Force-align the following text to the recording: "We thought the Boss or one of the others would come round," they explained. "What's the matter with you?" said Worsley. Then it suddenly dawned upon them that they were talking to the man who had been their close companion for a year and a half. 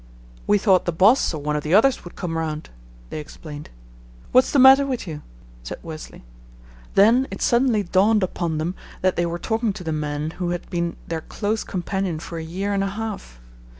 "We 0.47 0.57
thought 0.57 0.85
the 0.85 0.91
Boss 0.91 1.31
or 1.31 1.39
one 1.43 1.55
of 1.55 1.61
the 1.61 1.75
others 1.75 2.03
would 2.03 2.15
come 2.15 2.35
round," 2.35 2.71
they 3.11 3.19
explained. 3.19 3.69
"What's 4.31 4.49
the 4.51 4.57
matter 4.57 4.83
with 4.83 5.05
you?" 5.07 5.21
said 5.61 5.77
Worsley. 5.83 6.23
Then 6.95 7.27
it 7.29 7.39
suddenly 7.43 7.83
dawned 7.83 8.23
upon 8.23 8.57
them 8.57 8.73
that 9.01 9.15
they 9.15 9.27
were 9.27 9.37
talking 9.37 9.73
to 9.73 9.83
the 9.83 9.93
man 9.93 10.31
who 10.31 10.49
had 10.49 10.67
been 10.71 10.95
their 11.07 11.21
close 11.21 11.63
companion 11.63 12.17
for 12.17 12.39
a 12.39 12.43
year 12.43 12.73
and 12.73 12.83
a 12.83 12.87
half. 12.89 13.39